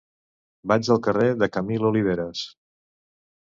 Vaig 0.71 0.89
al 0.95 1.01
carrer 1.09 1.29
de 1.43 1.51
Camil 1.59 1.87
Oliveras. 1.93 2.45